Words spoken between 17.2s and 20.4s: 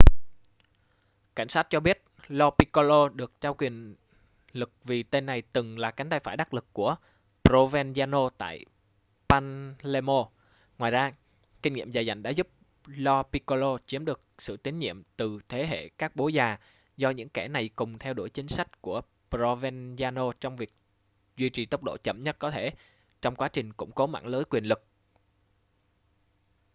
kẻ này cùng theo đuổi chính sách của provenzano